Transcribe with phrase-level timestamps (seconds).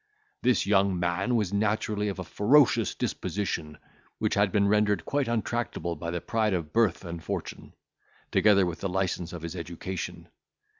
[0.41, 3.77] "This young man was naturally of a ferocious disposition,
[4.17, 7.75] which had been rendered quite untractable by the pride of birth and fortune,
[8.31, 10.27] together with the licence of his education.